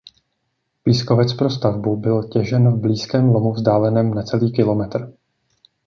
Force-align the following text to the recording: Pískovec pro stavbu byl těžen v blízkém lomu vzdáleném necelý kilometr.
Pískovec 0.83 1.33
pro 1.33 1.49
stavbu 1.49 1.95
byl 1.97 2.23
těžen 2.23 2.69
v 2.73 2.77
blízkém 2.81 3.29
lomu 3.29 3.51
vzdáleném 3.51 4.13
necelý 4.13 4.51
kilometr. 4.51 5.11